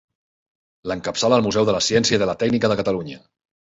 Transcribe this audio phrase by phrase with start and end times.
[0.93, 3.25] L'encapçala el Museu de la Ciència i de la Tècnica de Catalunya.